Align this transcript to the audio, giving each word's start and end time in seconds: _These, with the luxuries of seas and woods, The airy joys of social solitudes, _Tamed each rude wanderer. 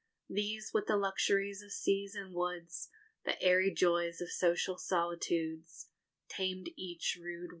_These, 0.35 0.73
with 0.73 0.87
the 0.87 0.97
luxuries 0.97 1.61
of 1.61 1.71
seas 1.71 2.15
and 2.15 2.33
woods, 2.33 2.89
The 3.23 3.39
airy 3.39 3.71
joys 3.71 4.19
of 4.19 4.31
social 4.31 4.79
solitudes, 4.79 5.89
_Tamed 6.27 6.73
each 6.75 7.19
rude 7.21 7.41
wanderer. 7.41 7.49